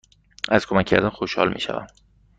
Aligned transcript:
از 0.49 0.67
کمک 0.67 0.85
کردن 0.85 1.09
خوشحال 1.09 1.53
می 1.53 1.59
شوم. 1.59 1.87